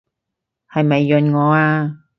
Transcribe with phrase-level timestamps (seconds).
[0.71, 1.99] 係咪潤我啊？